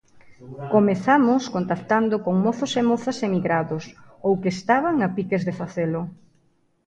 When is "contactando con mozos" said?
1.55-2.71